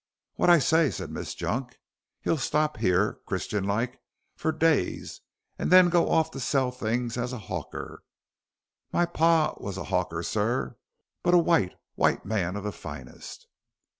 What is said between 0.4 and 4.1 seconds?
I say," said Miss Junk; "he'll stop here, Christian like,